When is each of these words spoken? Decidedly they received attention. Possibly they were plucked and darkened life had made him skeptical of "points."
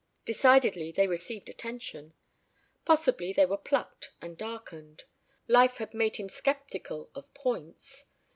Decidedly 0.25 0.91
they 0.91 1.05
received 1.05 1.47
attention. 1.47 2.15
Possibly 2.85 3.33
they 3.33 3.45
were 3.45 3.55
plucked 3.55 4.09
and 4.19 4.35
darkened 4.35 5.03
life 5.47 5.77
had 5.77 5.93
made 5.93 6.15
him 6.15 6.27
skeptical 6.27 7.11
of 7.13 7.31
"points." 7.35 8.05